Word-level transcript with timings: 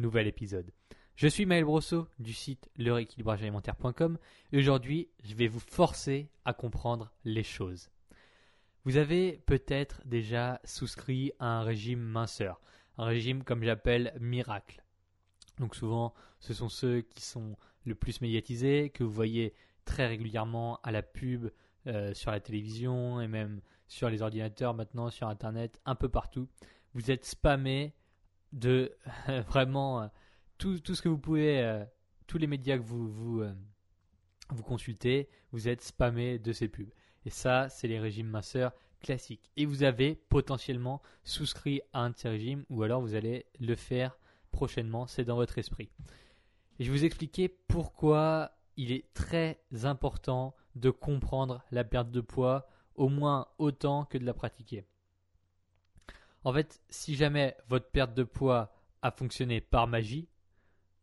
nouvel 0.00 0.26
épisode. 0.26 0.72
Je 1.16 1.26
suis 1.26 1.46
Maël 1.46 1.64
Brosso 1.64 2.06
du 2.18 2.32
site 2.32 2.70
lerééquilibragealimentaire.com 2.76 4.18
et 4.52 4.58
aujourd'hui 4.58 5.08
je 5.24 5.34
vais 5.34 5.48
vous 5.48 5.60
forcer 5.60 6.30
à 6.44 6.52
comprendre 6.52 7.12
les 7.24 7.42
choses. 7.42 7.90
Vous 8.84 8.96
avez 8.96 9.42
peut-être 9.46 10.00
déjà 10.04 10.60
souscrit 10.64 11.32
à 11.40 11.46
un 11.58 11.62
régime 11.62 12.00
minceur, 12.00 12.60
un 12.96 13.04
régime 13.06 13.42
comme 13.42 13.64
j'appelle 13.64 14.16
miracle. 14.20 14.84
Donc 15.58 15.74
souvent 15.74 16.14
ce 16.38 16.54
sont 16.54 16.68
ceux 16.68 17.00
qui 17.00 17.22
sont 17.22 17.56
le 17.84 17.94
plus 17.94 18.20
médiatisés, 18.20 18.90
que 18.90 19.02
vous 19.02 19.10
voyez 19.10 19.54
très 19.84 20.06
régulièrement 20.06 20.78
à 20.84 20.92
la 20.92 21.02
pub 21.02 21.50
euh, 21.86 22.14
sur 22.14 22.30
la 22.30 22.40
télévision 22.40 23.20
et 23.20 23.26
même 23.26 23.60
sur 23.88 24.10
les 24.10 24.22
ordinateurs 24.22 24.74
maintenant, 24.74 25.10
sur 25.10 25.26
Internet, 25.26 25.80
un 25.86 25.94
peu 25.94 26.08
partout. 26.08 26.46
Vous 26.94 27.10
êtes 27.10 27.24
spammé 27.24 27.94
de 28.52 28.92
vraiment 29.48 30.02
euh, 30.02 30.06
tout, 30.58 30.78
tout, 30.80 30.94
ce 30.94 31.02
que 31.02 31.08
vous 31.08 31.18
pouvez, 31.18 31.60
euh, 31.62 31.84
tous 32.26 32.38
les 32.38 32.46
médias 32.46 32.76
que 32.76 32.82
vous, 32.82 33.08
vous, 33.08 33.40
euh, 33.42 33.52
vous 34.50 34.62
consultez, 34.62 35.28
vous 35.52 35.68
êtes 35.68 35.82
spammé 35.82 36.38
de 36.38 36.52
ces 36.52 36.68
pubs. 36.68 36.90
Et 37.24 37.30
ça, 37.30 37.68
c'est 37.68 37.88
les 37.88 38.00
régimes 38.00 38.28
minceurs 38.28 38.72
classiques. 39.00 39.50
Et 39.56 39.66
vous 39.66 39.82
avez 39.82 40.14
potentiellement 40.14 41.02
souscrit 41.24 41.80
à 41.92 42.00
un 42.00 42.10
de 42.10 42.16
ces 42.16 42.28
régimes, 42.28 42.64
ou 42.70 42.82
alors 42.82 43.00
vous 43.00 43.14
allez 43.14 43.46
le 43.60 43.74
faire 43.74 44.18
prochainement, 44.50 45.06
c'est 45.06 45.24
dans 45.24 45.36
votre 45.36 45.58
esprit. 45.58 45.90
Et 46.78 46.84
je 46.84 46.90
vais 46.90 46.98
vous 46.98 47.04
expliquer 47.04 47.48
pourquoi 47.48 48.52
il 48.76 48.92
est 48.92 49.12
très 49.12 49.60
important 49.82 50.54
de 50.76 50.90
comprendre 50.90 51.62
la 51.70 51.84
perte 51.84 52.10
de 52.10 52.20
poids 52.20 52.68
au 52.94 53.08
moins 53.08 53.46
autant 53.58 54.04
que 54.04 54.18
de 54.18 54.24
la 54.24 54.34
pratiquer. 54.34 54.84
En 56.44 56.52
fait, 56.52 56.80
si 56.88 57.16
jamais 57.16 57.56
votre 57.68 57.90
perte 57.90 58.14
de 58.14 58.24
poids 58.24 58.72
a 59.02 59.10
fonctionné 59.10 59.60
par 59.60 59.86
magie, 59.86 60.28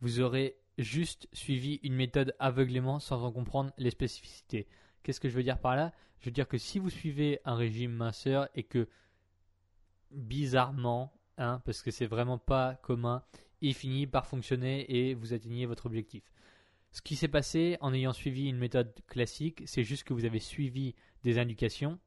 vous 0.02 0.20
aurez 0.20 0.58
juste 0.78 1.28
suivi 1.34 1.80
une 1.84 1.96
méthode 1.96 2.36
aveuglément 2.40 3.00
sans 3.00 3.24
en 3.24 3.32
comprendre 3.32 3.72
les 3.78 3.90
spécificités. 3.90 4.68
Qu'est-ce 5.04 5.20
que 5.20 5.30
je 5.30 5.36
veux 5.36 5.44
dire 5.44 5.60
par 5.60 5.76
là? 5.76 5.94
Je 6.20 6.26
veux 6.26 6.34
dire 6.34 6.48
que 6.48 6.58
si 6.58 6.80
vous 6.80 6.90
suivez 6.90 7.40
un 7.46 7.56
régime 7.56 7.92
minceur 7.92 8.50
et 8.56 8.64
que 8.64 8.88
bizarrement, 10.12 11.14
hein, 11.38 11.62
parce 11.66 11.82
que 11.82 11.92
c'est 11.92 12.06
vraiment 12.06 12.38
pas 12.38 12.76
commun, 12.76 13.24
il 13.62 13.74
finit 13.74 14.08
par 14.08 14.28
fonctionner 14.28 14.90
et 14.92 15.14
vous 15.14 15.34
atteignez 15.34 15.66
votre 15.66 15.86
objectif. 15.86 16.24
Ce 16.92 17.02
qui 17.02 17.16
s'est 17.16 17.28
passé 17.28 17.78
en 17.82 17.94
ayant 17.94 18.14
suivi 18.14 18.48
une 18.48 18.58
méthode 18.58 18.94
classique, 19.08 19.64
c'est 19.66 19.84
juste 19.84 20.04
que 20.04 20.14
vous 20.14 20.26
avez 20.26 20.40
suivi 20.40 20.96
des 21.24 21.40
indications, 21.40 22.00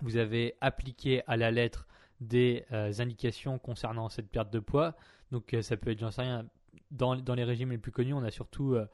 vous 0.00 0.16
avez 0.16 0.54
appliqué 0.60 1.22
à 1.26 1.36
la 1.36 1.50
lettre 1.50 1.86
des 2.20 2.64
euh, 2.72 2.92
indications 2.98 3.58
concernant 3.58 4.08
cette 4.08 4.28
perte 4.28 4.52
de 4.52 4.60
poids. 4.60 4.94
Donc 5.32 5.54
euh, 5.54 5.62
ça 5.62 5.76
peut 5.76 5.90
être, 5.90 5.98
j'en 5.98 6.10
sais 6.10 6.22
rien, 6.22 6.46
dans, 6.90 7.16
dans, 7.16 7.34
les 7.34 7.44
régimes 7.44 7.70
les 7.70 7.78
plus 7.78 7.92
connus, 7.92 8.14
on 8.14 8.22
a 8.22 8.30
surtout 8.30 8.74
euh, 8.74 8.86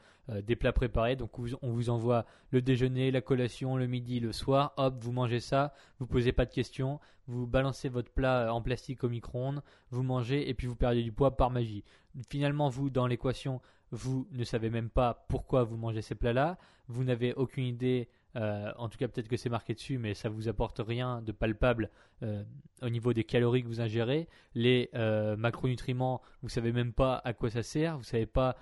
des 0.43 0.57
plats 0.57 0.73
préparés. 0.73 1.17
Donc 1.17 1.39
on 1.39 1.71
vous 1.71 1.91
envoie 1.91 2.25
le 2.51 2.63
déjeuner, 2.63 3.11
la 3.11 3.21
collation, 3.21 3.77
le 3.77 3.87
midi, 3.87 4.21
le 4.21 4.33
soir. 4.33 4.73
Hop, 4.77 4.97
vous 5.01 5.13
mangez 5.13 5.41
ça, 5.41 5.75
vous 5.99 6.07
posez 6.07 6.33
pas 6.33 6.47
de 6.47 6.53
questions, 6.53 7.01
vous 7.27 7.47
balancez 7.47 7.89
votre 7.89 8.11
plat 8.11 8.53
en 8.53 8.63
plastique 8.63 9.05
au 9.05 9.09
micro-ondes, 9.09 9.63
vous 9.91 10.03
mangez 10.03 10.49
et 10.49 10.55
puis 10.55 10.67
vous 10.67 10.77
perdez 10.77 11.03
du 11.03 11.13
poids 11.13 11.37
par 11.37 11.51
magie. 11.51 11.85
Finalement, 12.29 12.69
vous, 12.69 12.91
dans 12.91 13.07
l'équation, 13.07 13.61
vous 13.93 14.27
ne 14.33 14.45
savez 14.45 14.71
même 14.71 14.89
pas 14.89 15.27
pourquoi 15.29 15.65
vous 15.65 15.77
mangez 15.77 16.03
ces 16.03 16.15
plats-là. 16.15 16.59
Vous 16.89 17.05
n'avez 17.05 17.35
aucune 17.35 17.65
idée 17.65 18.09
euh, 18.37 18.73
en 18.77 18.89
tout 18.89 18.99
cas, 18.99 19.09
peut-être 19.09 19.29
que 19.29 19.37
c'est 19.37 19.49
marqué 19.49 19.75
dessus, 19.75 19.99
mais 19.99 20.15
ça 20.15 20.29
vous 20.29 20.49
apporte 20.49 20.81
rien 20.85 21.23
de 21.23 21.33
palpable 21.33 21.91
euh, 22.23 22.43
au 22.83 22.89
niveau 22.89 23.13
des 23.13 23.25
calories 23.25 23.63
que 23.63 23.69
vous 23.69 23.81
ingérez. 23.81 24.29
Les 24.55 24.91
euh, 24.95 25.37
macronutriments, 25.37 26.23
vous 26.43 26.49
savez 26.49 26.73
même 26.73 26.93
pas 26.93 27.21
à 27.25 27.33
quoi 27.33 27.51
ça 27.51 27.63
sert, 27.63 27.97
vous 27.97 28.05
savez 28.05 28.27
pas 28.27 28.57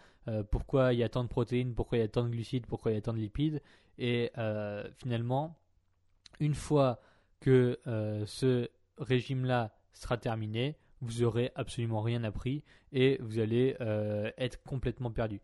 pourquoi 0.51 0.93
il 0.93 0.99
y 0.99 1.03
a 1.03 1.09
tant 1.09 1.25
de 1.25 1.29
protéines, 1.29 1.75
pourquoi 1.75 1.97
il 1.97 2.03
y 2.03 2.05
a 2.05 2.09
tant 2.09 2.23
de 2.23 2.29
glucides, 2.29 2.67
pourquoi 2.67 2.93
il 2.93 2.97
y 2.97 2.99
a 2.99 3.01
tant 3.01 3.15
de 3.15 3.19
lipides. 3.19 3.63
Et 3.97 4.31
finalement, 4.99 5.59
une 6.39 6.55
fois 6.55 7.01
que 7.41 7.79
ce 8.27 8.69
régime-là 8.99 9.75
sera 9.95 10.19
terminé, 10.19 10.77
vous 11.01 11.23
aurez 11.23 11.51
absolument 11.55 12.03
rien 12.03 12.25
appris 12.25 12.63
et 12.93 13.17
vous 13.23 13.39
allez 13.39 13.75
être 14.37 14.63
complètement 14.65 15.11
perdu 15.11 15.41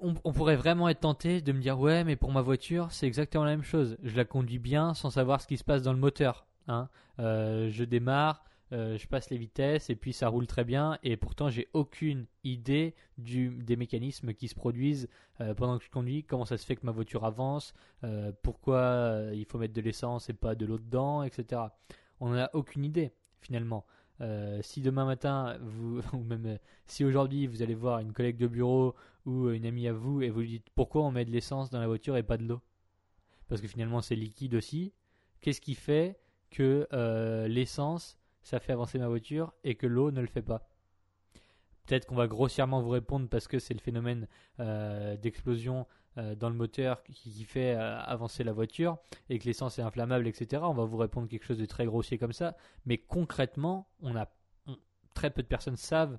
on, 0.00 0.32
pourrait 0.32 0.56
vraiment 0.56 0.88
être 0.88 1.00
tenté 1.00 1.40
de 1.40 1.52
me 1.52 1.60
dire 1.60 1.78
ouais 1.78 2.02
mais 2.02 2.16
pour 2.16 2.32
ma 2.32 2.42
voiture 2.42 2.90
c'est 2.90 3.06
exactement 3.06 3.44
la 3.44 3.52
même 3.52 3.62
chose. 3.62 3.96
Je 4.02 4.16
la 4.16 4.24
conduis 4.24 4.58
bien 4.58 4.94
sans 4.94 5.10
savoir 5.10 5.40
ce 5.40 5.46
qui 5.46 5.56
se 5.56 5.64
passe 5.64 5.82
dans 5.82 5.92
le 5.92 5.98
moteur. 5.98 6.46
Hein. 6.66 6.88
Euh, 7.20 7.70
je 7.70 7.84
démarre, 7.84 8.44
euh, 8.72 8.98
je 8.98 9.06
passe 9.06 9.30
les 9.30 9.38
vitesses 9.38 9.88
et 9.88 9.94
puis 9.94 10.12
ça 10.12 10.28
roule 10.28 10.48
très 10.48 10.64
bien 10.64 10.98
et 11.04 11.16
pourtant 11.16 11.50
j'ai 11.50 11.68
aucune 11.72 12.26
idée 12.42 12.96
du, 13.16 13.50
des 13.50 13.76
mécanismes 13.76 14.34
qui 14.34 14.48
se 14.48 14.56
produisent 14.56 15.08
euh, 15.40 15.54
pendant 15.54 15.78
que 15.78 15.84
je 15.84 15.90
conduis, 15.90 16.24
comment 16.24 16.44
ça 16.44 16.58
se 16.58 16.66
fait 16.66 16.74
que 16.74 16.84
ma 16.84 16.92
voiture 16.92 17.24
avance, 17.24 17.72
pourquoi 18.42 19.20
il 19.32 19.44
faut 19.46 19.58
mettre 19.58 19.74
de 19.74 19.80
l'essence 19.80 20.28
et 20.28 20.32
pas 20.32 20.56
de 20.56 20.66
l'eau 20.66 20.78
dedans, 20.78 21.22
etc. 21.22 21.62
On 22.18 22.30
n'a 22.30 22.50
aucune 22.54 22.84
idée 22.84 23.12
finalement. 23.40 23.84
Euh, 24.20 24.60
si 24.62 24.80
demain 24.80 25.04
matin, 25.04 25.58
vous, 25.60 26.00
ou 26.12 26.22
même 26.22 26.46
euh, 26.46 26.58
si 26.86 27.04
aujourd'hui 27.04 27.46
vous 27.46 27.62
allez 27.62 27.74
voir 27.74 28.00
une 28.00 28.12
collègue 28.12 28.38
de 28.38 28.46
bureau 28.46 28.94
ou 29.26 29.50
une 29.50 29.66
amie 29.66 29.88
à 29.88 29.92
vous 29.92 30.22
et 30.22 30.30
vous 30.30 30.40
lui 30.40 30.48
dites 30.48 30.70
pourquoi 30.74 31.02
on 31.02 31.10
met 31.10 31.24
de 31.24 31.30
l'essence 31.30 31.70
dans 31.70 31.80
la 31.80 31.86
voiture 31.86 32.16
et 32.16 32.22
pas 32.22 32.36
de 32.36 32.44
l'eau? 32.44 32.60
Parce 33.48 33.60
que 33.60 33.68
finalement 33.68 34.00
c'est 34.00 34.16
liquide 34.16 34.54
aussi. 34.54 34.92
Qu'est-ce 35.40 35.60
qui 35.60 35.74
fait 35.74 36.18
que 36.50 36.86
euh, 36.92 37.46
l'essence 37.48 38.18
ça 38.42 38.60
fait 38.60 38.72
avancer 38.72 38.98
ma 38.98 39.08
voiture 39.08 39.52
et 39.64 39.74
que 39.74 39.86
l'eau 39.86 40.10
ne 40.10 40.20
le 40.20 40.26
fait 40.26 40.42
pas? 40.42 40.68
Peut-être 41.86 42.06
qu'on 42.06 42.16
va 42.16 42.26
grossièrement 42.26 42.80
vous 42.82 42.88
répondre 42.88 43.28
parce 43.28 43.46
que 43.46 43.58
c'est 43.58 43.74
le 43.74 43.80
phénomène 43.80 44.26
d'explosion 44.58 45.80
euh, 45.80 45.84
dans 46.34 46.48
le 46.48 46.54
moteur 46.54 47.02
qui, 47.02 47.44
fait 47.44 47.74
euh, 47.74 47.98
avancer 48.00 48.44
la 48.44 48.52
voiture 48.52 48.98
et 49.28 49.38
que 49.38 49.44
l'essence 49.44 49.78
est 49.78 49.82
inflammable, 49.82 50.26
etc. 50.26 50.62
On 50.64 50.74
va 50.74 50.84
vous 50.84 50.96
répondre 50.96 51.28
quelque 51.28 51.44
chose 51.44 51.58
de 51.58 51.66
très 51.66 51.86
grossier 51.86 52.18
comme 52.18 52.32
ça. 52.32 52.56
Mais 52.86 52.98
concrètement, 52.98 53.88
on 54.00 54.16
a 54.16 54.28
très 55.14 55.30
peu 55.30 55.42
de 55.42 55.48
personnes 55.48 55.76
savent, 55.76 56.18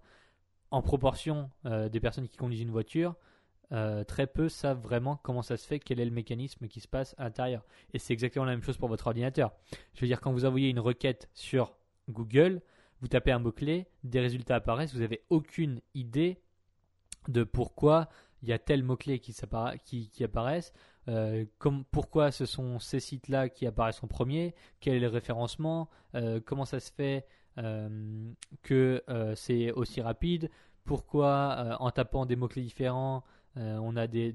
en 0.71 0.81
proportion 0.81 1.49
euh, 1.65 1.89
des 1.89 1.99
personnes 1.99 2.27
qui 2.27 2.37
conduisent 2.37 2.61
une 2.61 2.71
voiture, 2.71 3.15
très 4.07 4.27
peu 4.27 4.47
savent 4.47 4.79
vraiment 4.79 5.17
comment 5.17 5.41
ça 5.41 5.57
se 5.57 5.67
fait, 5.67 5.79
quel 5.79 5.99
est 5.99 6.05
le 6.05 6.11
mécanisme 6.11 6.69
qui 6.69 6.79
se 6.79 6.87
passe 6.87 7.13
à 7.17 7.25
l'intérieur. 7.25 7.65
Et 7.93 7.99
c'est 7.99 8.13
exactement 8.13 8.45
la 8.45 8.51
même 8.51 8.63
chose 8.63 8.77
pour 8.77 8.87
votre 8.87 9.07
ordinateur. 9.07 9.51
Je 9.93 9.99
veux 9.99 10.07
dire, 10.07 10.21
quand 10.21 10.31
vous 10.31 10.45
envoyez 10.45 10.69
une 10.69 10.79
requête 10.79 11.29
sur 11.33 11.75
Google, 12.07 12.61
vous 13.01 13.09
tapez 13.09 13.31
un 13.33 13.39
mot-clé, 13.39 13.87
des 14.05 14.21
résultats 14.21 14.55
apparaissent, 14.55 14.93
vous 14.93 15.01
n'avez 15.01 15.25
aucune 15.29 15.81
idée 15.95 16.39
de 17.27 17.43
pourquoi 17.43 18.07
il 18.43 18.49
y 18.49 18.53
a 18.53 18.59
tel 18.59 18.83
mot-clé 18.83 19.19
qui, 19.19 19.33
qui, 20.09 20.23
apparaissent, 20.23 20.73
euh, 21.07 21.45
pourquoi 21.91 22.31
ce 22.31 22.45
sont 22.45 22.79
ces 22.79 22.99
sites-là 22.99 23.49
qui 23.49 23.65
apparaissent 23.65 24.03
en 24.03 24.07
premier, 24.07 24.53
quel 24.79 24.95
est 24.95 24.99
le 24.99 25.07
référencement, 25.07 25.89
euh, 26.15 26.39
comment 26.45 26.65
ça 26.65 26.79
se 26.79 26.91
fait 26.91 27.25
euh, 27.57 28.31
que 28.61 29.03
c'est 29.35 29.71
aussi 29.71 30.01
rapide, 30.01 30.49
pourquoi 30.83 31.77
en 31.79 31.91
tapant 31.91 32.25
des 32.25 32.35
mots-clés 32.35 32.61
différents, 32.61 33.23
on 33.55 33.95
a 33.97 34.07
des, 34.07 34.33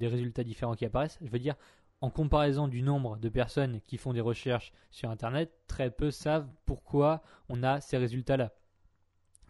résultats 0.00 0.44
différents 0.44 0.74
qui 0.74 0.84
apparaissent. 0.84 1.18
Je 1.20 1.30
veux 1.30 1.38
dire, 1.38 1.54
en 2.00 2.10
comparaison 2.10 2.66
du 2.66 2.82
nombre 2.82 3.16
de 3.18 3.28
personnes 3.28 3.80
qui 3.82 3.96
font 3.96 4.12
des 4.12 4.20
recherches 4.20 4.72
sur 4.90 5.10
Internet, 5.10 5.52
très 5.68 5.90
peu 5.90 6.10
savent 6.10 6.48
pourquoi 6.64 7.22
on 7.48 7.62
a 7.62 7.80
ces 7.80 7.96
résultats-là. 7.96 8.52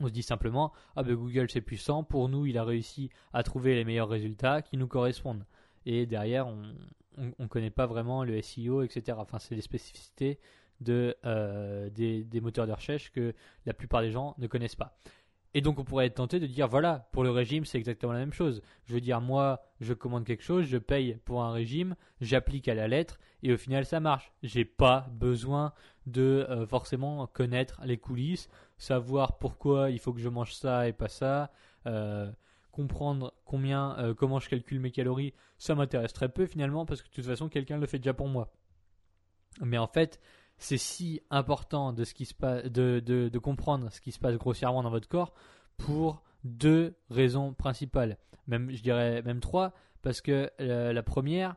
On 0.01 0.07
se 0.07 0.13
dit 0.13 0.23
simplement, 0.23 0.73
ah 0.97 1.03
ben 1.03 1.15
Google 1.15 1.51
c'est 1.51 1.61
puissant, 1.61 2.03
pour 2.03 2.29
nous 2.29 2.47
il 2.47 2.59
a 2.59 2.65
réussi 2.65 3.11
à 3.33 3.43
trouver 3.43 3.75
les 3.75 3.85
meilleurs 3.85 4.09
résultats 4.09 4.63
qui 4.63 4.77
nous 4.77 4.89
correspondent. 4.89 5.45
Et 5.87 6.07
derrière, 6.07 6.47
on 6.47 7.33
ne 7.39 7.47
connaît 7.47 7.71
pas 7.71 7.87
vraiment 7.87 8.25
le 8.25 8.41
SEO, 8.41 8.83
etc. 8.83 9.19
Enfin, 9.21 9.39
c'est 9.39 9.55
des 9.55 9.63
spécificités 9.63 10.39
euh, 10.89 11.91
des, 11.91 12.41
moteurs 12.41 12.67
de 12.67 12.73
recherche 12.73 13.13
que 13.13 13.35
la 13.67 13.75
plupart 13.75 14.03
des 14.03 14.11
gens 14.11 14.35
ne 14.39 14.47
connaissent 14.47 14.77
pas. 14.77 14.97
Et 15.55 15.61
donc 15.61 15.79
on 15.79 15.85
pourrait 15.85 16.07
être 16.07 16.15
tenté 16.15 16.41
de 16.41 16.47
dire 16.47 16.67
voilà, 16.67 17.09
pour 17.13 17.25
le 17.25 17.31
régime 17.31 17.65
c'est 17.65 17.79
exactement 17.79 18.13
la 18.13 18.21
même 18.21 18.33
chose. 18.33 18.63
Je 18.87 18.95
veux 18.95 19.01
dire 19.01 19.21
moi 19.21 19.63
je 19.81 19.93
commande 19.93 20.25
quelque 20.25 20.43
chose, 20.43 20.65
je 20.65 20.79
paye 20.79 21.19
pour 21.25 21.43
un 21.43 21.53
régime, 21.53 21.95
j'applique 22.21 22.69
à 22.69 22.75
la 22.75 22.89
lettre 22.89 23.19
et 23.43 23.53
au 23.53 23.57
final 23.57 23.85
ça 23.85 24.01
marche. 24.01 24.33
J'ai 24.43 24.65
pas 24.65 25.07
besoin 25.13 25.73
de 26.07 26.47
euh, 26.49 26.67
forcément 26.67 27.27
connaître 27.27 27.81
les 27.85 27.99
coulisses, 27.99 28.49
savoir 28.79 29.39
pourquoi 29.39 29.91
il 29.91 29.99
faut 29.99 30.13
que 30.13 30.21
je 30.21 30.29
mange 30.29 30.55
ça 30.55 30.89
et 30.89 30.93
pas 30.93 31.09
ça, 31.09 31.51
euh, 31.87 32.31
comprendre 32.71 33.35
combien 33.45 33.99
euh, 33.99 34.15
comment 34.15 34.41
je 34.41 34.49
calcule 34.49 34.81
mes 34.81 34.91
calories, 34.91 35.35
ça 35.59 35.75
m'intéresse 35.75 36.15
très 36.15 36.31
peu 36.31 36.47
finalement 36.47 36.87
parce 36.87 37.03
que 37.03 37.09
de 37.09 37.13
toute 37.13 37.27
façon 37.27 37.49
quelqu'un 37.49 37.77
le 37.77 37.87
fait 37.87 37.99
déjà 37.99 38.15
pour 38.15 38.29
moi. 38.29 38.51
Mais 39.61 39.77
en 39.77 39.87
fait, 39.87 40.19
c'est 40.63 40.79
si 40.79 41.21
important 41.31 41.93
de, 41.93 43.39
comprendre 43.39 43.91
ce 43.91 44.01
qui 44.01 44.13
se 44.13 44.21
passe 44.21 44.37
grossièrement 44.37 44.85
dans 44.85 44.91
votre 44.91 45.09
corps 45.09 45.35
pour 45.77 46.23
deux 46.45 46.95
raisons 47.11 47.53
principales. 47.53 48.17
Même, 48.47 48.71
je 48.71 48.81
dirais 48.81 49.23
même 49.23 49.41
trois, 49.41 49.73
parce 50.03 50.21
que 50.21 50.51
euh, 50.61 50.93
la 50.93 51.03
première, 51.03 51.57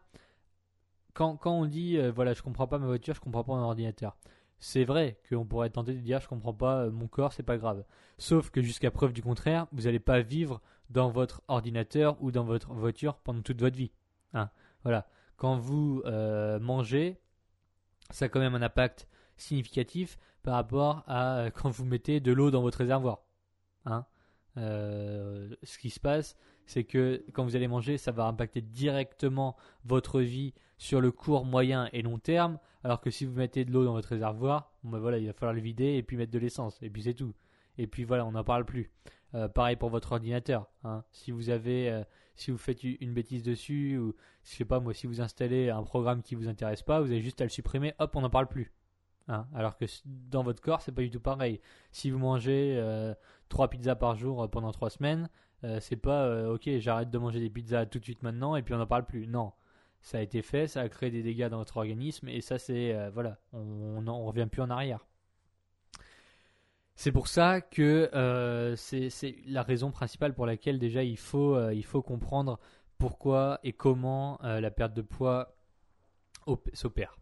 quand, 1.14 1.38
on 1.46 1.66
dit 1.66 1.98
euh, 1.98 2.12
voilà, 2.12 2.34
je 2.34 2.42
comprends 2.42 2.66
pas 2.66 2.80
ma 2.80 2.88
voiture, 2.88 3.14
je 3.14 3.20
comprends 3.20 3.44
pas 3.44 3.54
mon 3.54 3.62
ordinateur. 3.62 4.18
C'est 4.58 4.86
vrai 4.86 5.20
qu'on 5.30 5.46
pourrait 5.46 5.70
tenter 5.70 5.94
de 5.94 6.00
dire 6.00 6.20
je 6.20 6.28
comprends 6.28 6.54
pas 6.54 6.86
euh, 6.86 6.92
mon 6.92 7.08
corps, 7.08 7.32
c'est 7.32 7.44
pas 7.44 7.58
grave. 7.58 7.84
Sauf 8.18 8.50
que 8.50 8.62
jusqu'à 8.62 8.90
preuve 8.90 9.14
du 9.14 9.22
contraire, 9.22 9.68
vous 9.72 9.84
n'allez 9.84 10.00
pas 10.00 10.22
vivre 10.22 10.62
dans 10.90 11.10
votre 11.10 11.44
ordinateur 11.48 12.18
ou 12.22 12.32
dans 12.32 12.44
votre 12.44 12.74
voiture 12.74 13.18
pendant 13.18 13.42
toute 13.42 13.62
votre 13.62 13.78
vie. 13.78 13.92
Hein. 14.34 14.50
voilà. 14.84 15.08
Quand 15.38 15.58
vous 15.58 16.02
mangez, 16.62 17.20
ça 18.12 18.26
a 18.26 18.30
quand 18.30 18.40
même 18.40 18.56
un 18.56 18.62
impact 18.62 19.08
significatif 19.38 20.18
par 20.44 20.56
rapport 20.56 21.04
à 21.08 21.38
euh, 21.38 21.50
quand 21.54 21.70
vous 21.70 21.86
mettez 21.86 22.20
de 22.20 22.32
l'eau 22.32 22.52
dans 22.52 22.62
votre 22.62 22.80
réservoir. 22.80 23.20
Hein 23.86 24.06
euh, 24.58 25.54
ce 25.64 25.78
qui 25.78 25.90
se 25.90 26.00
passe, 26.00 26.38
c'est 26.66 26.84
que 26.84 27.24
quand 27.34 27.44
vous 27.44 27.56
allez 27.56 27.68
manger, 27.68 27.98
ça 27.98 28.12
va 28.12 28.26
impacter 28.26 28.62
directement 28.62 29.56
votre 29.84 30.22
vie 30.22 30.54
sur 30.78 31.02
le 31.02 31.12
court, 31.12 31.46
moyen 31.46 31.90
et 31.94 32.02
long 32.02 32.18
terme. 32.18 32.58
Alors 32.84 33.02
que 33.02 33.10
si 33.10 33.26
vous 33.26 33.34
mettez 33.34 33.66
de 33.66 33.72
l'eau 33.72 33.84
dans 33.84 33.94
votre 33.94 34.10
réservoir, 34.10 34.72
ben 34.84 35.00
voilà, 35.00 35.18
il 35.18 35.28
va 35.28 35.34
falloir 35.34 35.54
le 35.54 35.62
vider 35.62 35.96
et 35.96 36.04
puis 36.04 36.18
mettre 36.18 36.32
de 36.32 36.40
l'essence. 36.40 36.82
Et 36.82 36.90
puis 36.90 37.04
c'est 37.04 37.14
tout. 37.14 37.34
Et 37.78 37.88
puis 37.88 38.04
voilà, 38.04 38.26
on 38.26 38.32
n'en 38.32 38.44
parle 38.44 38.66
plus. 38.66 38.92
Euh, 39.34 39.48
pareil 39.48 39.76
pour 39.76 39.90
votre 39.90 40.14
ordinateur. 40.14 40.68
Hein. 40.84 41.04
Si 41.12 41.32
vous 41.32 41.50
avez, 41.50 42.04
si 42.36 42.52
vous 42.52 42.58
faites 42.58 42.84
une 42.84 43.14
bêtise 43.14 43.44
dessus 43.44 43.98
ou 43.98 44.16
je 44.44 44.52
sais 44.56 44.66
pas 44.66 44.80
moi, 44.80 44.94
si 44.94 45.08
vous 45.08 45.22
installez 45.22 45.70
un 45.70 45.84
programme 45.84 46.22
qui 46.22 46.36
vous 46.36 46.48
intéresse 46.48 46.82
pas, 46.82 47.02
vous 47.02 47.12
avez 47.12 47.22
juste 47.22 47.42
à 47.42 47.46
le 47.46 47.50
supprimer. 47.50 47.94
Hop, 48.00 48.16
on 48.16 48.22
n'en 48.22 48.30
parle 48.30 48.48
plus. 48.48 48.74
Hein? 49.28 49.48
alors 49.56 49.76
que 49.76 49.86
dans 50.06 50.44
votre 50.44 50.62
corps, 50.62 50.82
c'est 50.82 50.92
pas 50.92 51.02
du 51.02 51.10
tout 51.10 51.20
pareil. 51.20 51.60
Si 51.92 52.12
vous 52.12 52.20
mangez 52.20 52.76
euh, 52.78 53.14
trois 53.50 53.70
pizzas 53.70 53.96
par 53.96 54.16
jour 54.16 54.44
euh, 54.44 54.48
pendant 54.48 54.72
trois 54.72 54.92
semaines, 54.92 55.30
euh, 55.64 55.80
c'est 55.80 55.96
pas 55.96 56.48
ok, 56.50 56.70
j'arrête 56.78 57.10
de 57.10 57.18
manger 57.18 57.40
des 57.40 57.50
pizzas 57.50 57.88
tout 57.88 57.98
de 57.98 58.04
suite 58.04 58.22
maintenant 58.22 58.56
et 58.56 58.62
puis 58.62 58.74
on 58.76 58.78
n'en 58.78 58.86
parle 58.86 59.06
plus. 59.06 59.26
Non, 59.28 59.54
ça 60.02 60.20
a 60.20 60.22
été 60.22 60.42
fait, 60.44 60.68
ça 60.68 60.82
a 60.82 60.90
créé 60.90 61.10
des 61.10 61.24
dégâts 61.24 61.48
dans 61.48 61.58
votre 61.58 61.78
organisme 61.78 62.30
et 62.30 62.42
ça 62.42 62.60
c'est 62.60 63.10
voilà, 63.12 63.40
on, 63.54 64.06
on, 64.08 64.26
revient 64.26 64.48
plus 64.52 64.62
en 64.62 64.70
arrière. 64.70 65.08
C'est 66.96 67.12
pour 67.12 67.28
ça 67.28 67.62
que 67.62 68.74
c'est 68.78 69.36
la 69.46 69.64
raison 69.64 69.92
principale 69.92 70.34
pour 70.34 70.46
laquelle 70.46 70.80
déjà 70.80 71.04
il 71.04 71.18
faut, 71.18 71.58
faut 71.84 72.02
comprendre 72.02 72.60
pourquoi 72.98 73.60
et 73.64 73.74
comment 73.74 74.40
la 74.42 74.72
perte 74.72 74.94
de 74.94 75.02
poids 75.02 75.56
s'opère. 76.74 77.18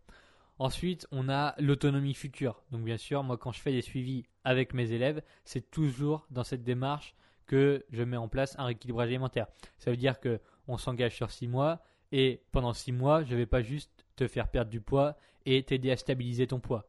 Ensuite, 0.60 1.08
on 1.12 1.30
a 1.30 1.56
l'autonomie 1.58 2.14
future. 2.14 2.62
Donc 2.72 2.84
bien 2.84 2.98
sûr, 2.98 3.24
moi 3.24 3.38
quand 3.38 3.52
je 3.52 3.60
fais 3.60 3.72
des 3.72 3.82
suivis 3.82 4.26
avec 4.44 4.74
mes 4.74 4.92
élèves, 4.92 5.22
c'est 5.44 5.72
toujours 5.72 6.28
dans 6.30 6.44
cette 6.44 6.64
démarche 6.64 7.16
que 7.48 7.84
je 7.90 8.04
mets 8.04 8.18
en 8.18 8.28
place 8.28 8.56
un 8.60 8.66
rééquilibrage 8.66 9.10
alimentaire. 9.10 9.48
Ça 9.80 9.90
veut 9.90 9.98
dire 9.98 10.20
que 10.20 10.40
on 10.68 10.78
s'engage 10.78 11.16
sur 11.16 11.32
six 11.32 11.48
mois 11.48 11.82
et 12.12 12.44
pendant 12.52 12.74
six 12.74 12.92
mois, 12.92 13.24
je 13.24 13.34
ne 13.34 13.40
vais 13.40 13.46
pas 13.48 13.64
juste 13.64 14.06
te 14.16 14.28
faire 14.28 14.48
perdre 14.48 14.70
du 14.70 14.80
poids 14.80 15.18
et 15.46 15.64
t'aider 15.64 15.92
à 15.92 15.98
stabiliser 15.98 16.48
ton 16.48 16.60
poids. 16.60 16.88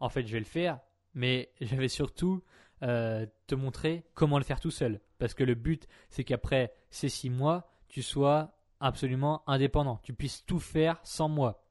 En 0.00 0.08
fait, 0.08 0.26
je 0.26 0.32
vais 0.32 0.40
le 0.40 0.44
faire, 0.44 0.80
mais 1.14 1.50
je 1.60 1.74
vais 1.76 1.88
surtout 1.88 2.42
euh, 2.82 3.26
te 3.46 3.54
montrer 3.54 4.04
comment 4.14 4.38
le 4.38 4.44
faire 4.44 4.60
tout 4.60 4.70
seul. 4.70 5.00
Parce 5.18 5.34
que 5.34 5.44
le 5.44 5.54
but, 5.54 5.86
c'est 6.10 6.24
qu'après 6.24 6.74
ces 6.90 7.08
six 7.08 7.30
mois, 7.30 7.70
tu 7.88 8.02
sois 8.02 8.56
absolument 8.80 9.42
indépendant. 9.46 10.00
Tu 10.02 10.12
puisses 10.12 10.44
tout 10.44 10.60
faire 10.60 11.00
sans 11.02 11.28
moi. 11.28 11.64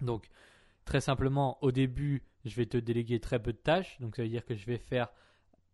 Donc, 0.00 0.30
Très 0.90 1.00
simplement, 1.00 1.56
au 1.60 1.70
début, 1.70 2.24
je 2.44 2.56
vais 2.56 2.66
te 2.66 2.76
déléguer 2.76 3.20
très 3.20 3.40
peu 3.40 3.52
de 3.52 3.58
tâches, 3.58 4.00
donc 4.00 4.16
ça 4.16 4.22
veut 4.22 4.28
dire 4.28 4.44
que 4.44 4.56
je 4.56 4.66
vais 4.66 4.76
faire 4.76 5.06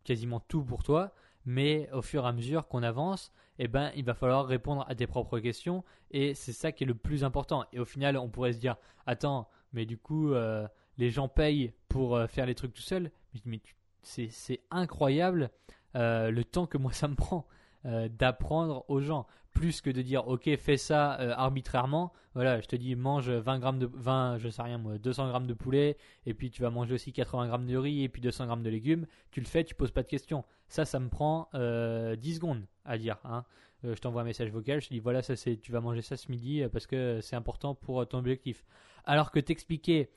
quasiment 0.04 0.40
tout 0.40 0.62
pour 0.62 0.82
toi, 0.82 1.14
mais 1.46 1.88
au 1.92 2.02
fur 2.02 2.24
et 2.24 2.28
à 2.28 2.32
mesure 2.32 2.68
qu'on 2.68 2.82
avance, 2.82 3.32
eh 3.58 3.66
ben, 3.66 3.92
il 3.96 4.04
va 4.04 4.12
falloir 4.12 4.46
répondre 4.46 4.84
à 4.88 4.94
tes 4.94 5.06
propres 5.06 5.38
questions, 5.38 5.84
et 6.10 6.34
c'est 6.34 6.52
ça 6.52 6.70
qui 6.70 6.84
est 6.84 6.86
le 6.86 6.94
plus 6.94 7.24
important. 7.24 7.64
Et 7.72 7.78
au 7.78 7.86
final, 7.86 8.18
on 8.18 8.28
pourrait 8.28 8.52
se 8.52 8.58
dire, 8.58 8.76
attends, 9.06 9.48
mais 9.72 9.86
du 9.86 9.96
coup, 9.96 10.34
euh, 10.34 10.68
les 10.98 11.10
gens 11.10 11.28
payent 11.28 11.72
pour 11.88 12.16
euh, 12.16 12.26
faire 12.26 12.46
les 12.46 12.54
trucs 12.54 12.74
tout 12.74 12.82
seuls, 12.82 13.10
mais 13.44 13.60
c'est 14.02 14.60
incroyable 14.70 15.50
euh, 15.94 16.30
le 16.30 16.44
temps 16.44 16.66
que 16.66 16.78
moi 16.78 16.92
ça 16.92 17.08
me 17.08 17.14
prend. 17.14 17.46
d'apprendre 17.84 18.84
aux 18.88 19.00
gens. 19.00 19.26
Plus 19.56 19.80
que 19.80 19.88
de 19.88 20.02
dire 20.02 20.28
ok 20.28 20.54
fais 20.58 20.76
ça 20.76 21.18
euh, 21.18 21.32
arbitrairement. 21.34 22.12
Voilà 22.34 22.60
je 22.60 22.66
te 22.66 22.76
dis 22.76 22.94
mange 22.94 23.30
20 23.30 23.58
grammes 23.58 23.78
de 23.78 23.88
20 23.90 24.36
je 24.36 24.50
sais 24.50 24.60
rien 24.60 24.76
moi 24.76 24.98
200 24.98 25.28
grammes 25.28 25.46
de 25.46 25.54
poulet 25.54 25.96
et 26.26 26.34
puis 26.34 26.50
tu 26.50 26.60
vas 26.60 26.68
manger 26.68 26.92
aussi 26.92 27.10
80 27.10 27.46
grammes 27.46 27.66
de 27.66 27.74
riz 27.74 28.02
et 28.02 28.10
puis 28.10 28.20
200 28.20 28.46
grammes 28.46 28.62
de 28.62 28.68
légumes. 28.68 29.06
Tu 29.30 29.40
le 29.40 29.46
fais 29.46 29.64
tu 29.64 29.74
poses 29.74 29.92
pas 29.92 30.02
de 30.02 30.08
questions. 30.08 30.44
Ça 30.68 30.84
ça 30.84 31.00
me 31.00 31.08
prend 31.08 31.48
10 31.52 31.58
euh, 31.58 32.16
secondes 32.34 32.66
à 32.84 32.98
dire 32.98 33.16
hein. 33.24 33.46
Euh, 33.86 33.94
je 33.94 34.00
t'envoie 34.02 34.20
un 34.20 34.24
message 34.24 34.50
vocal 34.50 34.82
je 34.82 34.88
te 34.88 34.92
dis 34.92 35.00
voilà 35.00 35.22
ça 35.22 35.36
c'est 35.36 35.56
tu 35.56 35.72
vas 35.72 35.80
manger 35.80 36.02
ça 36.02 36.18
ce 36.18 36.30
midi 36.30 36.62
parce 36.70 36.86
que 36.86 37.20
c'est 37.22 37.36
important 37.36 37.74
pour 37.74 38.06
ton 38.06 38.18
objectif. 38.18 38.66
Alors 39.06 39.30
que 39.30 39.40
t'expliquer 39.40 40.10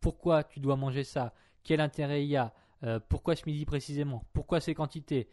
pourquoi 0.00 0.44
tu 0.44 0.60
dois 0.60 0.76
manger 0.76 1.04
ça? 1.04 1.34
Quel 1.62 1.80
intérêt 1.80 2.24
il 2.24 2.28
y 2.28 2.36
a? 2.36 2.52
Pourquoi 3.08 3.34
ce 3.34 3.42
midi 3.46 3.64
précisément? 3.64 4.24
Pourquoi 4.32 4.60
ces 4.60 4.74
quantités? 4.74 5.28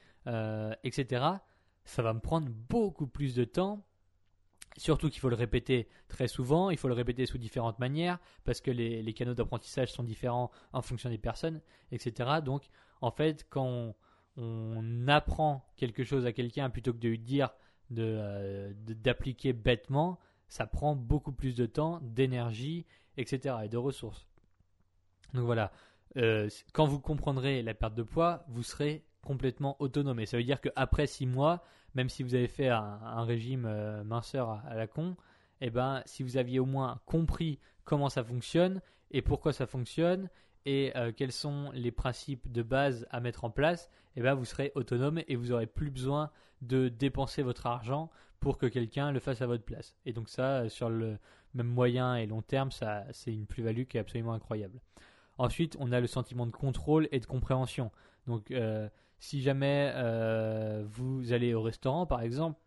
Etc 0.83 1.37
ça 1.85 2.01
va 2.01 2.13
me 2.13 2.19
prendre 2.19 2.49
beaucoup 2.49 3.07
plus 3.07 3.35
de 3.35 3.43
temps. 3.43 3.83
Surtout 4.77 5.09
qu'il 5.09 5.19
faut 5.19 5.29
le 5.29 5.35
répéter 5.35 5.87
très 6.07 6.27
souvent, 6.27 6.71
il 6.71 6.77
faut 6.77 6.87
le 6.87 6.95
répéter 6.95 7.27
sous 7.27 7.37
différentes 7.37 7.77
manières, 7.77 8.17
parce 8.43 8.59
que 8.59 8.71
les, 8.71 9.13
canaux 9.13 9.35
d'apprentissage 9.35 9.91
sont 9.91 10.03
différents 10.03 10.49
en 10.71 10.81
fonction 10.81 11.11
des 11.11 11.19
personnes, 11.19 11.61
etc. 11.91 12.39
Donc, 12.43 12.63
en 13.01 13.11
fait, 13.11 13.45
quand 13.49 13.95
on, 14.37 15.07
apprend 15.07 15.63
quelque 15.75 16.03
chose 16.03 16.25
à 16.25 16.31
quelqu'un 16.31 16.71
plutôt 16.71 16.91
que 16.91 16.97
de 16.97 17.09
lui 17.09 17.19
dire 17.19 17.51
euh, 17.99 18.73
d'appliquer 18.75 19.53
bêtement, 19.53 20.17
ça 20.47 20.65
prend 20.65 20.95
beaucoup 20.95 21.33
plus 21.33 21.55
de 21.55 21.67
temps, 21.67 21.99
d'énergie, 22.01 22.87
etc. 23.17 23.57
et 23.65 23.69
de 23.69 23.77
ressources. 23.77 24.25
Donc 25.33 25.45
voilà, 25.45 25.71
euh, 26.17 26.49
quand 26.73 26.85
vous 26.85 26.99
comprendrez 26.99 27.61
la 27.61 27.73
perte 27.73 27.95
de 27.95 28.03
poids, 28.03 28.45
vous 28.47 28.63
serez 28.63 29.03
complètement 29.23 29.75
autonome. 29.79 30.19
Et 30.19 30.25
ça 30.25 30.37
veut 30.37 30.43
dire 30.43 30.61
qu'après 30.61 31.07
6 31.07 31.25
mois, 31.25 31.63
même 31.95 32.09
si 32.09 32.23
vous 32.23 32.35
avez 32.35 32.47
fait 32.47 32.69
un, 32.69 33.23
régime 33.23 33.65
euh, 33.65 34.03
minceur 34.03 34.61
à, 34.67 34.75
la 34.75 34.87
con, 34.87 35.15
eh 35.61 35.69
ben, 35.69 36.01
si 36.05 36.23
vous 36.23 36.37
aviez 36.37 36.59
au 36.59 36.65
moins 36.65 36.99
compris 37.05 37.59
comment 37.83 38.09
ça 38.09 38.23
fonctionne 38.23 38.81
et 39.11 39.21
pourquoi 39.21 39.53
ça 39.53 39.65
fonctionne 39.65 40.29
et 40.65 40.91
euh, 40.95 41.11
quels 41.15 41.31
sont 41.31 41.71
les 41.73 41.91
principes 41.91 42.51
de 42.51 42.61
base 42.61 43.05
à 43.11 43.19
mettre 43.19 43.43
en 43.43 43.49
place, 43.49 43.89
eh 44.15 44.21
ben, 44.21 44.33
vous 44.33 44.45
serez 44.45 44.71
autonome 44.75 45.21
et 45.27 45.35
vous 45.35 45.47
n'aurez 45.47 45.67
plus 45.67 45.89
besoin 45.89 46.31
de 46.61 46.87
dépenser 46.89 47.43
votre 47.43 47.67
argent 47.67 48.09
pour 48.39 48.57
que 48.57 48.65
quelqu'un 48.65 49.11
le 49.11 49.19
fasse 49.19 49.41
à 49.41 49.47
votre 49.47 49.63
place. 49.63 49.95
Et 50.05 50.13
donc 50.13 50.29
ça, 50.29 50.69
sur 50.69 50.89
le 50.89 51.17
même 51.53 51.67
moyen 51.67 52.15
et 52.15 52.25
long 52.25 52.41
terme, 52.41 52.71
ça, 52.71 53.05
c'est 53.11 53.33
une 53.33 53.45
plus-value 53.45 53.83
qui 53.83 53.97
est 53.97 53.99
absolument 53.99 54.33
incroyable. 54.33 54.79
Ensuite, 55.37 55.75
on 55.79 55.91
a 55.91 55.99
le 55.99 56.07
sentiment 56.07 56.45
de 56.45 56.51
contrôle 56.51 57.07
et 57.11 57.19
de 57.19 57.25
compréhension. 57.25 57.91
Donc, 58.27 58.51
euh, 58.51 58.87
si 59.17 59.41
jamais 59.41 59.91
euh, 59.95 60.83
vous 60.87 61.33
allez 61.33 61.53
au 61.53 61.61
restaurant, 61.61 62.05
par 62.05 62.21
exemple, 62.21 62.59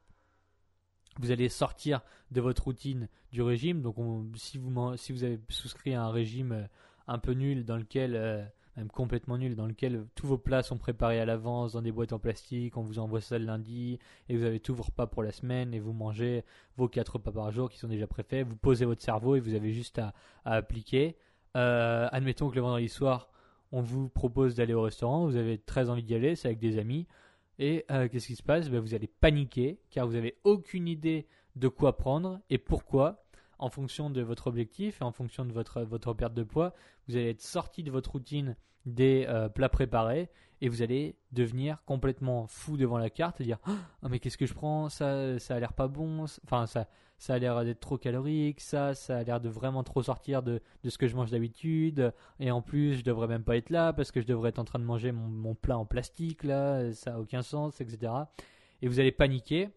vous 1.18 1.30
allez 1.30 1.48
sortir 1.48 2.02
de 2.30 2.40
votre 2.40 2.64
routine 2.64 3.08
du 3.32 3.42
régime. 3.42 3.82
Donc, 3.82 3.96
si, 4.36 4.58
vous, 4.58 5.24
avez 5.24 5.40
souscrit 5.48 5.94
à 5.94 6.02
un 6.02 6.10
régime 6.10 6.52
euh, 6.52 6.66
un 7.06 7.18
peu 7.18 7.32
nul, 7.32 7.64
dans 7.64 7.76
lequel, 7.76 8.50
même 8.76 8.88
complètement 8.88 9.38
nul, 9.38 9.54
dans 9.54 9.66
lequel 9.66 10.06
tous 10.14 10.26
vos 10.26 10.38
plats 10.38 10.62
sont 10.62 10.76
préparés 10.76 11.20
à 11.20 11.24
l'avance 11.24 11.72
dans 11.72 11.82
des 11.82 11.92
boîtes 11.92 12.12
en 12.12 12.18
plastique, 12.18 12.76
on 12.76 12.82
vous 12.82 12.98
envoie 12.98 13.20
ça 13.20 13.38
le 13.38 13.46
lundi, 13.46 13.98
et 14.28 14.36
vous 14.36 14.44
avez 14.44 14.60
tous 14.60 14.74
vos 14.74 14.82
repas 14.82 15.06
pour 15.06 15.22
la 15.22 15.32
semaine, 15.32 15.72
et 15.72 15.78
vous 15.78 15.92
mangez 15.92 16.44
vos 16.76 16.88
quatre 16.88 17.14
repas 17.14 17.32
par 17.32 17.50
jour 17.52 17.70
qui 17.70 17.78
sont 17.78 17.88
déjà 17.88 18.06
préfaits, 18.06 18.46
vous 18.46 18.56
posez 18.56 18.84
votre 18.84 19.02
cerveau 19.02 19.36
et 19.36 19.40
vous 19.40 19.54
avez 19.54 19.72
juste 19.72 19.98
à, 19.98 20.12
appliquer. 20.44 21.16
Admettons 21.56 22.50
que 22.50 22.56
le 22.56 22.60
vendredi 22.60 22.88
soir, 22.88 23.28
on 23.72 23.80
vous 23.80 24.08
propose 24.08 24.54
d'aller 24.54 24.74
au 24.74 24.82
restaurant, 24.82 25.26
vous 25.26 25.36
avez 25.36 25.58
très 25.58 25.90
envie 25.90 26.02
d'y 26.02 26.14
aller, 26.14 26.36
c'est 26.36 26.48
avec 26.48 26.58
des 26.58 26.78
amis, 26.78 27.06
et 27.58 27.84
euh, 27.90 28.08
qu'est-ce 28.08 28.26
qui 28.26 28.36
se 28.36 28.42
passe? 28.42 28.68
Ben, 28.68 28.80
Vous 28.80 28.94
allez 28.94 29.06
paniquer, 29.06 29.80
car 29.90 30.06
vous 30.06 30.14
n'avez 30.14 30.36
aucune 30.44 30.88
idée 30.88 31.26
de 31.56 31.68
quoi 31.68 31.96
prendre 31.96 32.40
et 32.50 32.58
pourquoi. 32.58 33.22
en 33.58 33.70
fonction 33.70 34.10
de 34.10 34.20
votre 34.20 34.48
objectif 34.48 35.00
et 35.00 35.04
en 35.04 35.12
fonction 35.12 35.46
de 35.46 35.52
votre, 35.52 36.12
perte 36.12 36.34
de 36.34 36.42
poids, 36.42 36.74
vous 37.08 37.16
allez 37.16 37.30
être 37.30 37.40
sorti 37.40 37.82
de 37.82 37.90
votre 37.90 38.12
routine 38.12 38.54
des 38.84 39.24
euh, 39.28 39.48
plats 39.48 39.70
préparés 39.70 40.28
et 40.60 40.68
vous 40.68 40.82
allez 40.82 41.16
devenir 41.32 41.82
complètement 41.86 42.46
fou 42.46 42.76
devant 42.76 42.98
la 42.98 43.08
carte 43.08 43.40
et 43.40 43.44
dire 43.44 43.58
oh, 43.66 44.08
mais 44.10 44.18
qu'est-ce 44.18 44.36
que 44.36 44.44
je 44.44 44.52
prends? 44.52 44.90
Ça 44.90 45.38
ça 45.38 45.54
a 45.54 45.60
l'air 45.60 45.72
pas 45.72 45.88
bon 45.88 46.26
ça 47.18 47.34
a 47.34 47.38
l'air 47.38 47.64
d'être 47.64 47.80
trop 47.80 47.98
calorique 47.98 48.60
ça 48.60 48.94
ça 48.94 49.18
a 49.18 49.22
l'air 49.22 49.40
de 49.40 49.48
vraiment 49.48 49.82
trop 49.82 50.02
sortir 50.02 50.42
de, 50.42 50.60
de 50.82 50.90
ce 50.90 50.98
que 50.98 51.06
je 51.06 51.16
mange 51.16 51.30
d'habitude. 51.30 52.12
Et 52.40 52.50
en 52.50 52.62
plus 52.62 52.96
je 52.96 53.04
devrais 53.04 53.28
même 53.28 53.44
pas 53.44 53.56
être 53.56 53.70
là 53.70 53.92
parce 53.92 54.12
que 54.12 54.20
je 54.20 54.26
devrais 54.26 54.50
être 54.50 54.58
en 54.58 54.64
train 54.64 54.78
de 54.78 54.84
manger 54.84 55.12
mon, 55.12 55.54
plat 55.54 55.78
en 55.78 55.86
plastique 55.86 56.44
là 56.44 56.92
ça 56.92 57.14
a 57.14 57.18
aucun 57.18 57.42
sens 57.42 57.80
etc 57.80 58.12
et 58.82 58.88
vous 58.88 59.00
allez 59.00 59.12
paniquer. 59.12 59.70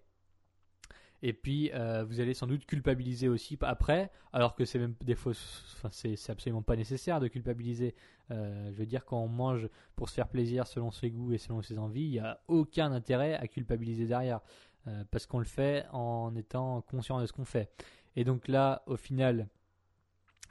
Et 1.22 1.34
puis 1.34 1.70
euh, 1.74 2.06
vous 2.06 2.22
allez 2.22 2.34
sans 2.34 2.48
doute 2.48 2.66
culpabiliser 2.66 3.28
aussi 3.28 3.58
après, 3.62 4.10
alors 4.32 4.56
que 4.56 4.64
c'est 4.64 4.80
même 4.80 4.96
des 5.02 5.16
fois, 5.16 5.34
enfin 5.76 5.90
c'est, 5.92 6.30
absolument 6.30 6.62
pas 6.62 6.78
nécessaire 6.78 7.20
de 7.20 7.28
culpabiliser. 7.28 7.94
Euh, 8.32 8.72
je 8.72 8.78
veux 8.78 8.86
dire 8.86 9.04
quand 9.04 9.20
on 9.22 9.28
mange 9.28 9.68
pour 9.98 10.08
se 10.08 10.14
faire 10.14 10.30
plaisir 10.30 10.66
selon 10.66 10.92
ses 10.92 11.12
goûts 11.12 11.34
et 11.34 11.38
selon 11.38 11.62
ses 11.62 11.78
envies, 11.78 12.06
il 12.06 12.12
n'y 12.12 12.20
a 12.20 12.40
aucun 12.48 12.94
intérêt 12.94 13.34
à 13.34 13.48
culpabiliser 13.48 14.06
derrière, 14.06 14.40
euh, 14.88 15.04
parce 15.12 15.26
qu'on 15.26 15.40
le 15.40 15.46
fait 15.46 15.86
en 15.92 16.36
étant 16.36 16.82
conscient 16.82 17.20
de 17.20 17.26
ce 17.26 17.34
qu'on 17.34 17.46
fait. 17.46 17.70
Et 18.16 18.24
donc 18.24 18.48
là, 18.48 18.84
au 18.86 18.98
final, 18.98 19.48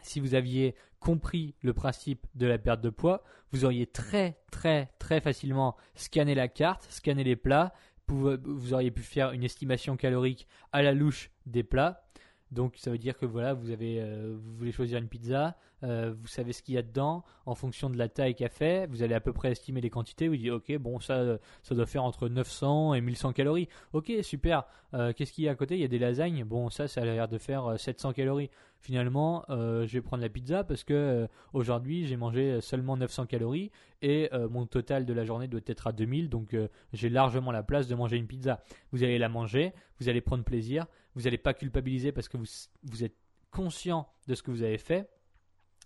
si 0.02 0.20
vous 0.20 0.34
aviez 0.34 0.74
compris 1.00 1.54
le 1.62 1.72
principe 1.72 2.26
de 2.34 2.46
la 2.46 2.58
perte 2.58 2.80
de 2.80 2.90
poids, 2.90 3.22
vous 3.52 3.64
auriez 3.64 3.86
très 3.86 4.38
très 4.50 4.90
très 4.98 5.20
facilement 5.20 5.76
scanné 5.94 6.34
la 6.34 6.48
carte, 6.48 6.86
scanné 6.90 7.24
les 7.24 7.36
plats 7.36 7.72
vous 8.08 8.72
auriez 8.72 8.90
pu 8.90 9.02
faire 9.02 9.32
une 9.32 9.44
estimation 9.44 9.96
calorique 9.96 10.46
à 10.72 10.82
la 10.82 10.92
louche 10.92 11.30
des 11.46 11.62
plats. 11.62 12.07
Donc 12.50 12.74
ça 12.76 12.90
veut 12.90 12.98
dire 12.98 13.16
que 13.18 13.26
voilà, 13.26 13.52
vous 13.52 13.70
avez, 13.70 14.00
euh, 14.00 14.36
vous 14.40 14.56
voulez 14.56 14.72
choisir 14.72 14.98
une 14.98 15.08
pizza, 15.08 15.56
euh, 15.82 16.14
vous 16.18 16.26
savez 16.26 16.52
ce 16.52 16.62
qu'il 16.62 16.74
y 16.74 16.78
a 16.78 16.82
dedans, 16.82 17.24
en 17.44 17.54
fonction 17.54 17.90
de 17.90 17.98
la 17.98 18.08
taille 18.08 18.34
qu'a 18.34 18.48
fait, 18.48 18.86
vous 18.86 19.02
allez 19.02 19.14
à 19.14 19.20
peu 19.20 19.32
près 19.32 19.52
estimer 19.52 19.80
les 19.80 19.90
quantités, 19.90 20.28
vous 20.28 20.36
dites 20.36 20.50
ok 20.50 20.78
bon 20.78 20.98
ça 20.98 21.38
ça 21.62 21.74
doit 21.74 21.86
faire 21.86 22.04
entre 22.04 22.28
900 22.28 22.94
et 22.94 23.00
1100 23.02 23.32
calories, 23.34 23.68
ok 23.92 24.12
super, 24.22 24.64
euh, 24.94 25.12
qu'est-ce 25.12 25.32
qu'il 25.32 25.44
y 25.44 25.48
a 25.48 25.52
à 25.52 25.54
côté? 25.54 25.74
Il 25.74 25.80
y 25.80 25.84
a 25.84 25.88
des 25.88 25.98
lasagnes, 25.98 26.44
bon 26.44 26.70
ça 26.70 26.88
ça 26.88 27.02
a 27.02 27.04
l'air 27.04 27.28
de 27.28 27.38
faire 27.38 27.78
700 27.78 28.14
calories, 28.14 28.50
finalement, 28.80 29.44
euh, 29.50 29.86
je 29.86 29.92
vais 29.94 30.00
prendre 30.00 30.22
la 30.22 30.28
pizza 30.28 30.64
parce 30.64 30.84
que 30.84 30.94
euh, 30.94 31.26
aujourd'hui 31.52 32.06
j'ai 32.06 32.16
mangé 32.16 32.60
seulement 32.60 32.96
900 32.96 33.26
calories 33.26 33.70
et 34.02 34.28
euh, 34.32 34.48
mon 34.48 34.66
total 34.66 35.04
de 35.04 35.12
la 35.12 35.24
journée 35.24 35.48
doit 35.48 35.60
être 35.66 35.86
à 35.86 35.92
2000, 35.92 36.28
donc 36.28 36.56
j'ai 36.92 37.08
largement 37.08 37.52
la 37.52 37.62
place 37.62 37.88
de 37.88 37.94
manger 37.94 38.16
une 38.16 38.26
pizza. 38.26 38.62
Vous 38.92 39.02
allez 39.02 39.18
la 39.18 39.28
manger, 39.28 39.72
vous 40.00 40.08
allez 40.08 40.20
prendre 40.20 40.44
plaisir, 40.44 40.86
vous 41.14 41.22
n'allez 41.22 41.38
pas 41.38 41.54
culpabiliser 41.54 42.12
parce 42.12 42.28
que 42.28 42.36
vous, 42.36 42.46
vous 42.84 43.04
êtes 43.04 43.16
conscient 43.50 44.08
de 44.26 44.34
ce 44.34 44.42
que 44.42 44.50
vous 44.50 44.62
avez 44.62 44.78
fait. 44.78 45.08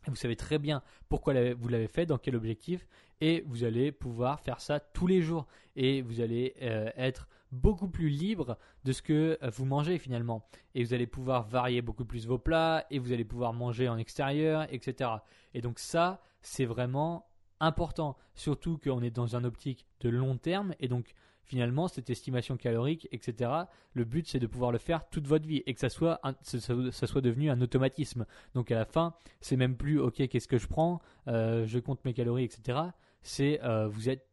Vous 0.08 0.16
savez 0.16 0.34
très 0.34 0.58
bien 0.58 0.82
pourquoi 1.08 1.32
vous 1.54 1.68
l'avez 1.68 1.87
fait, 1.87 2.06
dans 2.06 2.18
quel 2.18 2.34
objectif, 2.34 2.88
et 3.20 3.44
vous 3.46 3.62
allez 3.62 3.92
pouvoir 3.92 4.40
faire 4.40 4.61
ça 4.61 4.80
tous 4.80 5.06
les 5.06 5.22
jours. 5.22 5.46
Et 5.76 6.02
vous 6.02 6.20
allez 6.20 6.54
être 6.58 7.28
beaucoup 7.52 7.88
plus 7.88 8.09
libre 8.09 8.59
de 8.85 8.92
ce 8.92 9.02
que 9.02 9.38
euh, 9.42 9.50
vous 9.50 9.64
mangez 9.64 9.99
finalement. 9.99 10.47
Et 10.75 10.82
vous 10.82 10.94
allez 10.94 11.06
pouvoir 11.06 11.47
varier 11.47 11.82
beaucoup 11.82 12.04
plus 12.04 12.26
vos 12.26 12.38
plats 12.38 12.87
et 12.90 12.99
vous 12.99 13.12
allez 13.12 13.25
pouvoir 13.25 13.52
manger 13.52 13.88
en 13.88 13.99
extérieur, 13.99 14.66
etc. 14.71 15.11
Et 15.54 15.61
donc 15.61 15.78
ça, 15.78 16.23
c'est 16.40 16.64
vraiment 16.64 17.26
important. 17.61 18.16
Surtout 18.35 18.78
qu'on 18.78 19.02
est 19.02 19.11
dans 19.11 19.37
un 19.37 19.44
optique 19.44 19.87
de 20.00 20.09
long 20.09 20.37
terme 20.37 20.75
et 20.80 20.88
donc 20.88 21.14
finalement 21.44 21.88
cette 21.88 22.09
estimation 22.09 22.56
calorique, 22.56 23.09
etc. 23.12 23.50
Le 23.92 24.04
but 24.04 24.26
c'est 24.26 24.38
de 24.38 24.47
pouvoir 24.47 24.73
le 24.73 24.78
faire 24.78 25.09
toute 25.11 25.26
votre 25.26 25.47
vie 25.47 25.62
et 25.66 25.75
que 25.75 25.80
ça 25.80 25.90
soit, 25.90 26.21
ça, 26.42 27.06
soit 27.06 27.21
devenu 27.21 27.50
un 27.50 27.61
automatisme. 27.61 28.26
Donc 28.54 28.71
à 28.71 28.76
la 28.76 28.85
fin, 28.85 29.14
c'est 29.40 29.56
même 29.56 29.76
plus 29.76 30.00
ok 30.00 30.28
qu'est-ce 30.28 30.49
que 30.49 30.59
je 30.59 30.66
prends, 30.66 31.00
euh, 31.28 31.66
je 31.66 31.78
compte 31.78 32.04
mes 32.04 32.14
calories, 32.14 32.44
etc. 32.44 32.78
C'est 33.23 33.62
euh, 33.62 33.87
vous 33.87 34.09
êtes 34.09 34.26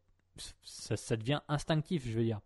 ça, 0.64 0.96
ça 0.96 1.18
devient 1.18 1.42
instinctif, 1.50 2.08
je 2.08 2.14
veux 2.14 2.24
dire 2.24 2.40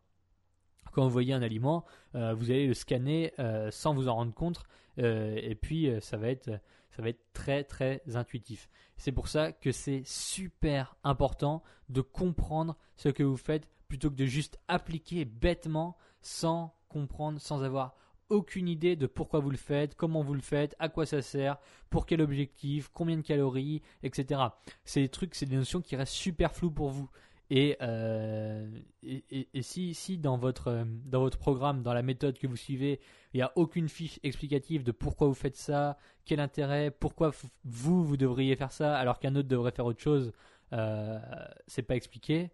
quand 0.92 1.04
vous 1.04 1.10
voyez 1.10 1.34
un 1.34 1.42
aliment, 1.42 1.86
euh, 2.16 2.34
vous 2.34 2.52
allez 2.52 2.68
le 2.68 2.74
scanner 2.74 3.34
euh, 3.40 3.72
sans 3.72 3.94
vous 3.94 4.08
en 4.08 4.16
rendre 4.16 4.34
compte, 4.34 4.64
euh, 5.00 5.36
et 5.42 5.56
puis 5.56 5.90
ça 6.02 6.18
va 6.18 6.30
être 6.30 6.50
ça 6.96 7.02
va 7.02 7.10
être 7.10 7.24
très 7.34 7.64
très 7.64 8.04
intuitif. 8.14 8.70
C'est 8.98 9.12
pour 9.12 9.28
ça 9.28 9.52
que 9.52 9.72
c'est 9.72 10.04
super 10.06 10.96
important 11.04 11.64
de 11.90 12.02
comprendre 12.02 12.78
ce 12.98 13.10
que 13.10 13.24
vous 13.24 13.38
faites 13.38 13.68
plutôt 13.88 14.10
que 14.10 14.16
de 14.16 14.26
juste 14.26 14.60
appliquer 14.68 15.26
bêtement 15.26 15.98
sans 16.22 16.76
comprendre, 16.90 17.42
sans 17.42 17.64
avoir 17.64 17.96
aucune 18.30 18.68
idée 18.68 18.96
de 18.96 19.08
pourquoi 19.08 19.40
vous 19.40 19.50
le 19.50 19.58
faites, 19.58 19.96
comment 19.96 20.22
vous 20.22 20.34
le 20.34 20.42
faites, 20.42 20.76
à 20.80 20.90
quoi 20.90 21.06
ça 21.06 21.22
sert, 21.22 21.58
pour 21.90 22.06
quel 22.06 22.22
objectif, 22.22 22.90
combien 22.94 23.18
de 23.18 23.22
calories, 23.22 23.82
etc. 24.02 24.42
C'est 24.86 25.02
des 25.02 25.10
trucs, 25.10 25.36
c'est 25.36 25.46
des 25.46 25.56
notions 25.56 25.82
qui 25.82 25.96
restent 25.96 26.14
super 26.14 26.54
floues 26.54 26.72
pour 26.72 26.90
vous. 26.90 27.10
Euh, 27.52 28.68
et, 29.04 29.62
si, 29.62 29.94
si 29.94 30.18
dans, 30.18 30.38
votre, 30.38 30.68
euh, 30.70 30.84
dans 31.06 31.20
votre 31.20 31.38
programme, 31.38 31.84
dans 31.84 31.94
la 31.94 32.02
méthode 32.02 32.38
que 32.40 32.48
vous 32.48 32.56
suivez, 32.56 33.00
il 33.34 33.38
n'y 33.38 33.44
a 33.44 33.52
aucune 33.56 33.90
fiche 33.90 34.20
explicative 34.24 34.84
de 34.84 34.92
pourquoi 34.92 35.28
vous 35.28 35.34
faites 35.34 35.56
ça, 35.56 35.98
quel 36.26 36.40
intérêt, 36.40 36.90
pourquoi 36.90 37.32
vous, 37.66 38.04
vous 38.04 38.18
devriez 38.18 38.56
faire 38.56 38.72
ça 38.72 38.96
alors 38.98 39.20
qu'un 39.20 39.36
autre 39.36 39.48
devrait 39.48 39.72
faire 39.72 39.86
autre 39.86 40.02
chose, 40.02 40.32
euh, 40.72 41.20
c'est 41.68 41.84
pas 41.84 41.96
expliqué, 41.96 42.52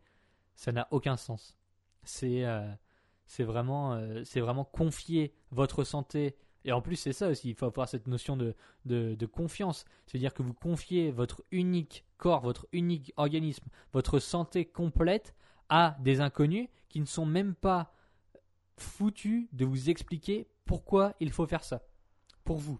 ça 0.55 0.71
n'a 0.71 0.87
aucun 0.91 1.15
sens. 1.15 1.57
C'est 2.03 2.45
euh, 2.45 2.67
vraiment, 3.39 4.01
c'est 4.25 4.39
vraiment 4.41 4.65
confier 4.65 5.33
votre 5.51 5.83
santé 5.83 6.35
et 6.65 6.71
en 6.71 6.81
plus, 6.81 6.97
c'est 6.97 7.13
ça 7.13 7.29
aussi, 7.29 7.49
il 7.49 7.55
faut 7.55 7.65
avoir 7.65 7.87
cette 7.87 8.07
notion 8.07 8.35
de, 8.35 8.55
de, 8.85 9.25
confiance. 9.25 9.85
C'est-à-dire 10.05 10.33
que 10.33 10.43
vous 10.43 10.53
confiez 10.53 11.11
votre 11.11 11.43
unique 11.51 12.05
corps, 12.17 12.41
votre 12.41 12.67
unique 12.73 13.13
organisme, 13.15 13.65
votre 13.93 14.19
santé 14.19 14.65
complète 14.65 15.35
à 15.69 15.95
des 16.01 16.19
inconnus 16.19 16.67
qui 16.89 16.99
ne 16.99 17.05
sont 17.05 17.25
même 17.25 17.55
pas 17.55 17.93
foutus 18.77 19.47
de 19.53 19.65
vous 19.65 19.89
expliquer 19.89 20.47
pourquoi 20.65 21.15
il 21.19 21.31
faut 21.31 21.47
faire 21.47 21.63
ça. 21.63 21.81
Pour 22.43 22.57
vous. 22.57 22.79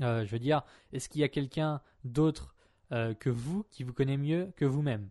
Euh, 0.00 0.26
je 0.26 0.30
veux 0.30 0.38
dire, 0.38 0.62
est-ce 0.92 1.08
qu'il 1.08 1.22
y 1.22 1.24
a 1.24 1.28
quelqu'un 1.28 1.80
d'autre 2.04 2.54
euh, 2.92 3.14
que 3.14 3.30
vous 3.30 3.64
qui 3.70 3.84
vous 3.84 3.94
connaît 3.94 4.18
mieux 4.18 4.52
que 4.56 4.64
vous-même? 4.64 5.08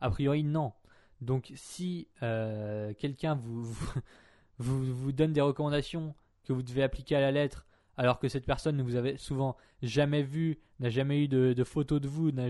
A 0.00 0.10
priori, 0.10 0.44
non. 0.44 0.72
Donc, 1.20 1.52
si 1.56 2.08
euh, 2.22 2.94
quelqu'un 2.94 3.34
vous, 3.34 3.64
vous, 4.58 4.94
vous 4.94 5.12
donne 5.12 5.32
des 5.32 5.40
recommandations 5.40 6.14
que 6.44 6.52
vous 6.52 6.62
devez 6.62 6.82
appliquer 6.82 7.16
à 7.16 7.20
la 7.20 7.30
lettre, 7.30 7.66
alors 8.00 8.18
que 8.18 8.28
cette 8.28 8.46
personne 8.46 8.78
ne 8.78 8.82
vous 8.82 8.96
avez 8.96 9.18
souvent 9.18 9.58
jamais 9.82 10.22
vu, 10.22 10.58
n'a 10.78 10.88
jamais 10.88 11.24
eu 11.24 11.28
de, 11.28 11.64
photos 11.64 12.00
de 12.00 12.08
vous, 12.08 12.32
n'a 12.32 12.48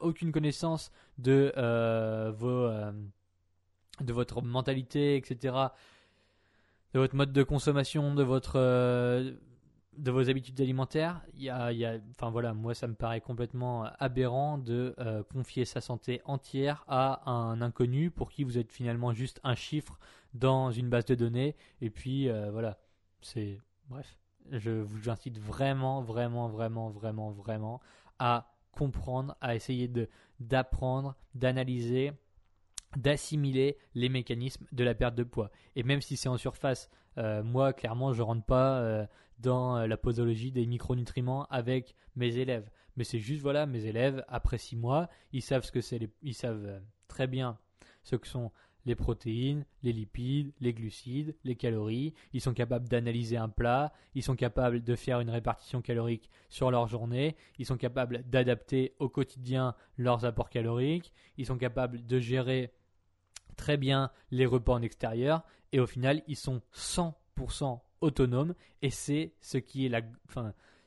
aucune 0.00 0.32
connaissance 0.32 0.90
de 1.18 1.52
euh, 1.56 2.32
vos, 2.34 2.48
euh, 2.48 2.90
de 4.00 4.12
votre 4.12 4.42
mentalité, 4.42 5.16
etc., 5.16 5.54
de 6.94 6.98
votre 6.98 7.14
mode 7.14 7.32
de 7.32 7.42
consommation, 7.44 8.12
de 8.12 8.24
votre 8.24 8.54
euh, 8.56 9.34
de 9.98 10.10
vos 10.10 10.28
habitudes 10.28 10.60
alimentaires, 10.60 11.22
y 11.36 11.48
a, 11.48 11.70
enfin 12.10 12.30
voilà, 12.30 12.52
moi 12.52 12.74
ça 12.74 12.88
me 12.88 12.94
paraît 12.94 13.20
complètement 13.20 13.84
aberrant 14.00 14.58
de 14.58 14.94
confier 15.32 15.64
sa 15.64 15.80
santé 15.80 16.22
entière 16.24 16.84
à 16.86 17.28
un 17.30 17.60
inconnu 17.60 18.10
pour 18.10 18.30
qui 18.30 18.42
vous 18.44 18.58
êtes 18.58 18.72
finalement 18.72 19.12
juste 19.12 19.40
un 19.42 19.56
chiffre 19.56 19.98
dans 20.34 20.70
une 20.70 20.88
base 20.88 21.04
de 21.04 21.16
données 21.16 21.56
et 21.80 21.90
puis 21.90 22.28
voilà 22.52 22.78
c'est 23.20 23.60
bref. 23.88 24.18
Je 24.50 24.70
vous 24.70 25.10
incite 25.10 25.38
vraiment, 25.38 26.00
vraiment, 26.02 26.48
vraiment, 26.48 26.90
vraiment, 26.90 27.30
vraiment 27.30 27.80
à 28.18 28.54
comprendre, 28.72 29.36
à 29.40 29.54
essayer 29.54 29.88
de 29.88 30.08
d'apprendre, 30.40 31.16
d'analyser, 31.34 32.12
d'assimiler 32.96 33.76
les 33.94 34.08
mécanismes 34.08 34.66
de 34.72 34.84
la 34.84 34.94
perte 34.94 35.14
de 35.14 35.24
poids. 35.24 35.50
Et 35.76 35.82
même 35.82 36.00
si 36.00 36.16
c'est 36.16 36.28
en 36.28 36.36
surface, 36.36 36.88
euh, 37.18 37.42
moi 37.42 37.72
clairement 37.72 38.12
je 38.12 38.22
rentre 38.22 38.44
pas 38.44 38.78
euh, 38.78 39.06
dans 39.40 39.84
la 39.86 39.96
posologie 39.96 40.52
des 40.52 40.66
micronutriments 40.66 41.46
avec 41.46 41.94
mes 42.16 42.36
élèves. 42.36 42.70
Mais 42.96 43.04
c'est 43.04 43.18
juste 43.18 43.42
voilà, 43.42 43.66
mes 43.66 43.84
élèves 43.86 44.24
après 44.28 44.58
six 44.58 44.76
mois, 44.76 45.08
ils 45.32 45.42
savent 45.42 45.64
ce 45.64 45.72
que 45.72 45.80
c'est, 45.80 46.10
ils 46.22 46.34
savent 46.34 46.64
euh, 46.66 46.80
très 47.08 47.26
bien 47.26 47.58
ce 48.02 48.16
que 48.16 48.26
sont 48.26 48.50
les 48.86 48.94
protéines, 48.94 49.64
les 49.82 49.92
lipides, 49.92 50.52
les 50.60 50.72
glucides, 50.72 51.34
les 51.44 51.56
calories. 51.56 52.14
Ils 52.32 52.40
sont 52.40 52.54
capables 52.54 52.88
d'analyser 52.88 53.36
un 53.36 53.48
plat, 53.48 53.92
ils 54.14 54.22
sont 54.22 54.36
capables 54.36 54.82
de 54.82 54.96
faire 54.96 55.20
une 55.20 55.30
répartition 55.30 55.82
calorique 55.82 56.30
sur 56.48 56.70
leur 56.70 56.88
journée, 56.88 57.36
ils 57.58 57.66
sont 57.66 57.76
capables 57.76 58.22
d'adapter 58.28 58.94
au 58.98 59.08
quotidien 59.08 59.74
leurs 59.96 60.24
apports 60.24 60.50
caloriques, 60.50 61.12
ils 61.36 61.46
sont 61.46 61.58
capables 61.58 62.06
de 62.06 62.18
gérer 62.18 62.72
très 63.56 63.76
bien 63.76 64.10
les 64.30 64.46
repas 64.46 64.74
en 64.74 64.82
extérieur. 64.82 65.42
Et 65.72 65.80
au 65.80 65.86
final 65.86 66.22
ils 66.26 66.36
sont 66.36 66.62
100% 66.74 67.80
autonomes. 68.00 68.54
Et 68.82 68.90
c'est 68.90 69.34
ce 69.40 69.58
qui 69.58 69.86
est 69.86 69.90
la 69.90 70.02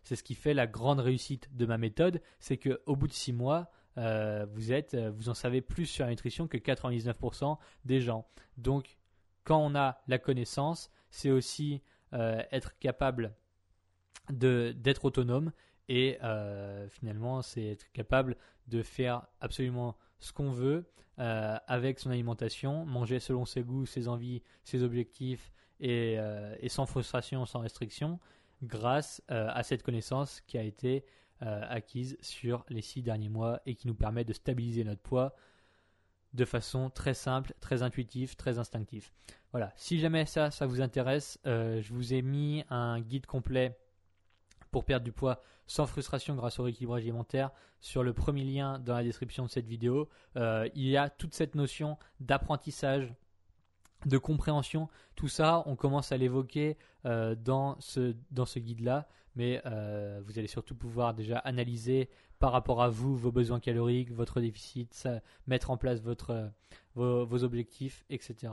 c'est 0.04 0.16
ce 0.16 0.24
qui 0.24 0.34
fait 0.34 0.56
la 0.56 0.66
grande 0.66 1.00
réussite 1.00 1.56
de 1.56 1.68
ma 1.68 1.78
méthode, 1.78 2.22
c'est 2.40 2.58
que 2.58 2.82
au 2.88 2.96
bout 2.96 3.08
de 3.08 3.14
six 3.14 3.34
mois, 3.34 3.72
euh, 3.98 4.46
vous 4.54 4.72
êtes, 4.72 4.94
euh, 4.94 5.12
vous 5.12 5.30
en 5.30 5.34
savez 5.34 5.62
plus 5.62 5.86
sur 5.86 6.06
la 6.06 6.12
nutrition 6.12 6.48
que 6.48 6.58
99% 6.58 7.58
des 7.86 8.00
gens. 8.02 8.26
Donc, 8.58 8.98
quand 9.44 9.60
on 9.60 9.76
a 9.76 10.02
la 10.08 10.18
connaissance, 10.18 10.90
c'est 11.10 11.32
aussi 11.32 11.82
euh, 12.14 12.42
être 12.52 12.78
capable 12.80 13.34
d'être 14.30 15.06
autonome 15.06 15.52
et 15.90 16.20
finalement 16.90 17.42
c'est 17.42 17.66
être 17.66 17.92
capable 17.92 18.38
de 18.68 18.82
faire 18.82 19.28
absolument 19.42 19.98
ce 20.20 20.32
qu'on 20.32 20.52
veut 20.52 20.86
avec 21.18 22.00
son 22.00 22.12
alimentation, 22.12 22.86
manger 22.86 23.20
selon 23.20 23.44
ses 23.44 23.62
goûts, 23.64 23.86
ses 23.86 24.08
envies, 24.08 24.42
ses 24.64 24.84
objectifs 24.84 25.52
et 25.82 26.18
sans 26.68 26.86
frustration, 26.86 27.46
sans 27.46 27.60
restriction, 27.60 28.20
grâce 28.64 29.22
à 29.28 29.64
cette 29.64 29.84
connaissance 29.84 30.40
qui 30.42 30.58
a 30.58 30.64
été 30.64 31.04
acquise 31.42 32.18
sur 32.22 32.64
les 32.70 32.82
six 32.82 33.02
derniers 33.02 33.30
mois 33.30 33.62
et 33.66 33.76
qui 33.76 33.88
nous 33.88 33.96
permet 33.96 34.24
de 34.24 34.34
stabiliser 34.34 34.84
notre 34.84 35.02
poids 35.02 35.36
de 36.34 36.46
façon 36.46 36.90
très 36.90 37.14
simple, 37.14 37.54
très 37.60 37.82
intuitive, 37.82 38.36
très 38.36 38.60
instinctive. 38.60 39.10
Voilà, 39.52 39.74
si 39.76 40.00
jamais 40.00 40.26
ça, 40.26 40.52
ça 40.52 40.66
vous 40.66 40.82
intéresse, 40.82 41.40
je 41.46 41.94
vous 41.94 42.14
ai 42.14 42.22
mis 42.22 42.64
un 42.70 43.02
guide 43.02 43.26
complet 43.26 43.78
pour 44.72 44.86
perdre 44.86 45.04
du 45.04 45.12
poids 45.12 45.42
sans 45.68 45.86
frustration 45.86 46.36
grâce 46.36 46.60
au 46.60 46.64
rééquilibrage 46.64 47.04
alimentaire. 47.04 47.52
Sur 47.80 48.04
le 48.04 48.14
premier 48.14 48.44
lien 48.44 48.80
dans 48.80 48.94
la 48.94 49.04
description 49.04 49.46
de 49.46 49.50
cette 49.50 49.68
vidéo, 49.68 50.10
euh, 50.36 50.68
il 50.76 50.88
y 50.88 50.98
a 50.98 51.10
toute 51.10 51.34
cette 51.34 51.56
notion 51.56 51.98
d'apprentissage, 52.20 53.14
de 54.06 54.18
compréhension. 54.18 54.90
Tout 55.16 55.28
ça, 55.28 55.64
on 55.66 55.76
commence 55.76 56.12
à 56.12 56.18
l'évoquer 56.18 56.78
euh, 57.06 57.36
dans 57.36 57.78
ce, 57.80 58.14
guide-là, 58.58 59.08
mais 59.36 59.62
euh, 59.66 60.22
vous 60.26 60.40
allez 60.40 60.48
surtout 60.48 60.76
pouvoir 60.76 61.14
déjà 61.14 61.38
analyser 61.40 62.10
par 62.40 62.52
rapport 62.52 62.82
à 62.82 62.90
vous 62.90 63.16
vos 63.16 63.32
besoins 63.32 63.60
caloriques, 63.60 64.12
votre 64.12 64.42
déficit, 64.42 65.08
mettre 65.48 65.70
en 65.70 65.78
place 65.78 66.02
votre, 66.02 66.52
vos, 66.96 67.26
vos 67.26 67.44
objectifs, 67.44 68.04
etc. 68.10 68.52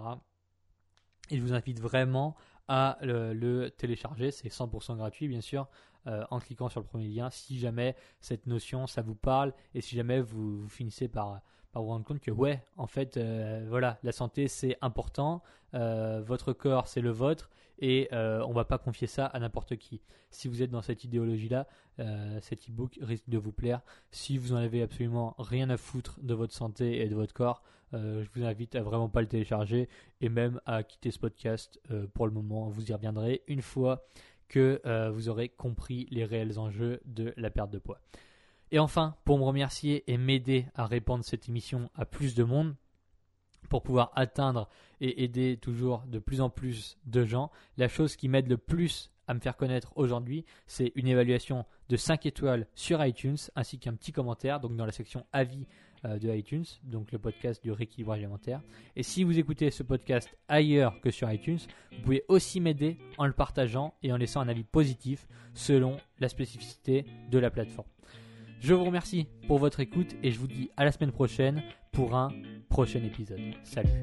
Et 1.30 1.40
vous 1.40 1.52
invite 1.54 1.80
vraiment 1.80 2.36
à 2.68 2.98
le, 3.00 3.68
télécharger. 3.70 4.30
C'est 4.30 4.48
100% 4.48 4.96
gratuit, 4.96 5.26
bien 5.28 5.40
sûr, 5.40 5.66
euh, 6.06 6.24
en 6.30 6.38
cliquant 6.38 6.68
sur 6.68 6.80
le 6.80 6.86
premier 6.86 7.08
lien. 7.08 7.30
Si 7.30 7.58
jamais 7.58 7.96
cette 8.20 8.46
notion, 8.46 8.86
ça 8.86 9.02
vous 9.02 9.14
parle 9.14 9.52
et 9.74 9.80
si 9.80 9.96
jamais 9.96 10.20
vous, 10.20 10.68
finissez 10.68 11.08
par, 11.08 11.40
par, 11.72 11.82
vous 11.82 11.88
rendre 11.88 12.04
compte 12.04 12.20
que, 12.20 12.30
ouais, 12.30 12.62
en 12.76 12.86
fait, 12.86 13.16
euh, 13.16 13.66
voilà, 13.68 13.98
la 14.02 14.12
santé, 14.12 14.48
c'est 14.48 14.76
important. 14.80 15.42
Euh, 15.74 16.22
votre 16.24 16.52
corps, 16.52 16.88
c'est 16.88 17.00
le 17.00 17.10
vôtre 17.10 17.50
et 17.80 18.08
on 18.12 18.52
va 18.52 18.64
pas 18.64 18.78
confier 18.78 19.06
ça 19.06 19.26
à 19.26 19.38
n'importe 19.38 19.76
qui. 19.76 20.00
Si 20.30 20.48
vous 20.48 20.62
êtes 20.62 20.70
dans 20.70 20.82
cette 20.82 21.04
idéologie-là, 21.04 21.68
cet 22.40 22.68
e-book 22.68 22.98
risque 23.00 23.28
de 23.28 23.38
vous 23.38 23.52
plaire. 23.52 23.82
Si 24.10 24.36
vous 24.36 24.52
en 24.52 24.56
avez 24.56 24.82
absolument 24.82 25.36
rien 25.38 25.70
à 25.70 25.76
foutre 25.76 26.18
de 26.20 26.34
votre 26.34 26.52
santé 26.52 27.00
et 27.00 27.08
de 27.08 27.14
votre 27.14 27.32
corps, 27.32 27.62
euh, 27.94 28.22
je 28.22 28.28
vous 28.38 28.46
invite 28.46 28.74
à 28.74 28.82
vraiment 28.82 29.08
pas 29.08 29.20
le 29.20 29.28
télécharger 29.28 29.88
et 30.20 30.28
même 30.28 30.60
à 30.66 30.82
quitter 30.82 31.10
ce 31.10 31.18
podcast 31.18 31.80
euh, 31.90 32.06
pour 32.12 32.26
le 32.26 32.32
moment. 32.32 32.68
Vous 32.68 32.90
y 32.90 32.92
reviendrez 32.92 33.42
une 33.46 33.62
fois 33.62 34.06
que 34.48 34.80
euh, 34.86 35.10
vous 35.10 35.28
aurez 35.28 35.48
compris 35.48 36.06
les 36.10 36.24
réels 36.24 36.58
enjeux 36.58 37.00
de 37.04 37.32
la 37.36 37.50
perte 37.50 37.70
de 37.70 37.78
poids. 37.78 38.00
Et 38.70 38.78
enfin, 38.78 39.16
pour 39.24 39.38
me 39.38 39.44
remercier 39.44 40.04
et 40.10 40.18
m'aider 40.18 40.66
à 40.74 40.86
répandre 40.86 41.24
cette 41.24 41.48
émission 41.48 41.90
à 41.94 42.04
plus 42.04 42.34
de 42.34 42.44
monde, 42.44 42.74
pour 43.68 43.82
pouvoir 43.82 44.12
atteindre 44.14 44.68
et 45.00 45.24
aider 45.24 45.58
toujours 45.60 46.04
de 46.06 46.18
plus 46.18 46.40
en 46.40 46.50
plus 46.50 46.98
de 47.04 47.24
gens, 47.24 47.50
la 47.76 47.88
chose 47.88 48.16
qui 48.16 48.28
m'aide 48.28 48.48
le 48.48 48.56
plus 48.56 49.10
à 49.26 49.34
me 49.34 49.40
faire 49.40 49.56
connaître 49.56 49.92
aujourd'hui, 49.94 50.46
c'est 50.66 50.90
une 50.94 51.06
évaluation 51.06 51.66
de 51.90 51.96
5 51.96 52.24
étoiles 52.26 52.66
sur 52.74 53.04
iTunes 53.04 53.36
ainsi 53.56 53.78
qu'un 53.78 53.94
petit 53.94 54.10
commentaire 54.10 54.58
donc 54.58 54.74
dans 54.74 54.86
la 54.86 54.92
section 54.92 55.26
avis 55.32 55.66
euh, 56.04 56.18
de 56.18 56.32
iTunes, 56.34 56.64
donc 56.84 57.12
le 57.12 57.18
podcast 57.18 57.62
du 57.62 57.70
rééquilibrage 57.70 58.20
alimentaire. 58.20 58.62
Et 58.96 59.02
si 59.02 59.24
vous 59.24 59.38
écoutez 59.38 59.70
ce 59.70 59.82
podcast 59.82 60.34
ailleurs 60.48 60.98
que 61.00 61.10
sur 61.10 61.30
iTunes, 61.30 61.58
vous 61.92 62.02
pouvez 62.02 62.24
aussi 62.28 62.60
m'aider 62.60 62.98
en 63.18 63.26
le 63.26 63.32
partageant 63.32 63.94
et 64.02 64.12
en 64.12 64.16
laissant 64.16 64.40
un 64.40 64.48
avis 64.48 64.64
positif 64.64 65.28
selon 65.52 65.98
la 66.20 66.28
spécificité 66.28 67.04
de 67.30 67.38
la 67.38 67.50
plateforme. 67.50 67.88
Je 68.60 68.74
vous 68.74 68.84
remercie 68.84 69.26
pour 69.46 69.58
votre 69.58 69.80
écoute 69.80 70.16
et 70.22 70.32
je 70.32 70.38
vous 70.38 70.48
dis 70.48 70.70
à 70.76 70.84
la 70.84 70.92
semaine 70.92 71.12
prochaine 71.12 71.62
pour 71.92 72.16
un 72.16 72.30
prochain 72.68 73.02
épisode. 73.04 73.40
Salut 73.62 74.02